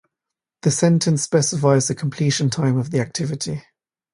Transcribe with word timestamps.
The 0.63 0.71
sentence 0.71 1.21
specifies 1.21 1.87
the 1.87 1.93
completion 1.93 2.49
time 2.49 2.75
of 2.75 2.89
the 2.89 2.99
activity. 3.01 3.61